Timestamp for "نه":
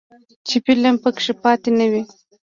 1.79-1.85